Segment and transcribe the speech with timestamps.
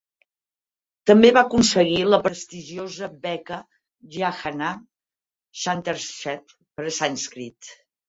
[1.11, 3.61] També va aconseguir la prestigiosa Beca
[4.19, 4.85] Jagannath
[5.63, 7.75] Shankersheth per a sànscrit.